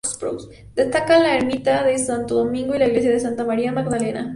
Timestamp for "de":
1.83-1.99, 3.11-3.19